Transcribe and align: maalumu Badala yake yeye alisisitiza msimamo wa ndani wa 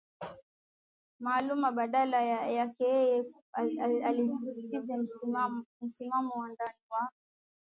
maalumu 1.23 1.71
Badala 1.71 2.21
yake 2.21 2.83
yeye 2.85 3.25
alisisitiza 4.05 4.97
msimamo 4.97 6.33
wa 6.35 6.47
ndani 6.53 6.77
wa 6.89 7.11